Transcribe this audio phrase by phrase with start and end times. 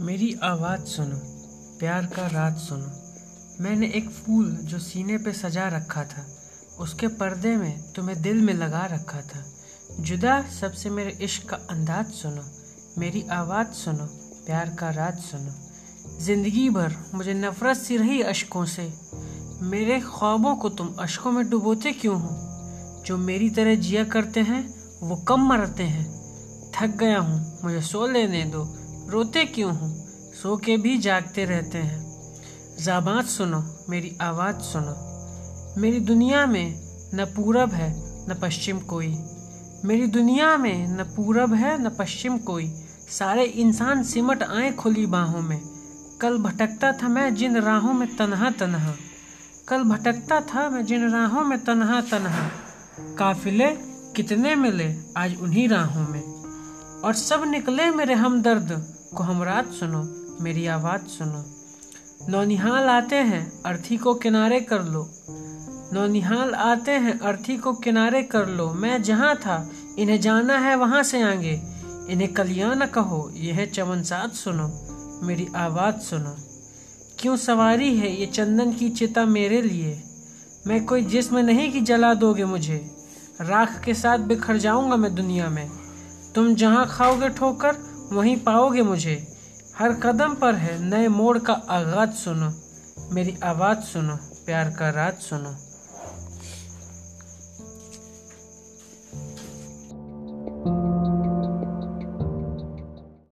[0.00, 1.16] मेरी आवाज़ सुनो,
[1.78, 2.86] प्यार का राज सुनो।
[3.64, 6.26] मैंने एक फूल जो सीने पे सजा रखा था,
[6.78, 9.44] उसके पर्दे में तुम्हें दिल में लगा रखा था।
[10.00, 12.42] जुदा सबसे मेरे इश्क का अंदाज सुनो,
[12.98, 14.06] मेरी आवाज़ सुनो,
[14.46, 15.52] प्यार का राज सुनो।
[16.18, 18.92] ज़िंदगी भर मुझे नफ़रत सी रही अशकों से।
[19.62, 22.36] मेरे ख्वाबों को तुम अशकों में डुबोते क्यों हो?
[23.06, 26.20] जो मेरी तरह जिया करते हैं, वो कम मरते हैं।
[26.74, 28.76] थक गया हूँ, मुझे सो लेने दो
[29.10, 30.08] रोते क्यों हूँ?
[30.42, 32.10] सो के भी जागते रहते हैं।
[32.80, 35.10] जाबात सुनो, मेरी आवाज़ सुनो।
[35.80, 36.80] मेरी दुनिया में
[37.14, 37.94] न पूरब है,
[38.30, 39.18] न पश्चिम कोई।
[39.84, 42.74] मेरी दुनिया में न पूरब है, न पश्चिम कोई।
[43.10, 45.60] सारे इंसान सिमट आए खुली बाहों में।
[46.20, 48.94] कल भटकता था मैं जिन राहों में तनहा तनहा।
[49.68, 52.50] कल भटकता था मैं जिन राहों में तनहा तनहा।
[53.18, 53.70] काफिले
[54.16, 56.40] कितने मिले आज उन्हीं राहों में?
[57.04, 60.08] और सब निकले मेरे हमदर्द। को हम रात सुनो,
[60.40, 61.44] मेरी आवाज़ सुनो।
[62.28, 65.10] नौनिहाल आते हैं, अर्थी को किनारे कर लो।
[65.92, 71.02] नौनिहाल आते हैं, अर्थी को किनारे कर लो। मैं जहाँ था, इन्हें जाना है वहाँ
[71.02, 71.62] से आगे।
[72.10, 74.72] इन्हें कलिया न कहो, यह चमन साथ सुनो,
[75.26, 76.36] मेरी आवाज़ सुनो।
[77.18, 80.02] क्यों सवारी है ये चंदन की चिता मेरे लिए?
[80.66, 82.96] मैं कोई जिस्म नहीं कि जला दोगे मुझे।
[83.40, 85.70] राख के साथ बिखर जाऊँगा मैं दुनिया में।
[86.34, 89.26] तुम जहाँ खाओगे ठोकर वहीं पाओगे मुझे।
[89.78, 92.52] हर कदम पर है नए मोड़ का आगाज़ सुनो।
[93.14, 94.16] मेरी आवाज़ सुनो,
[94.46, 95.69] प्यार का राज सुनो।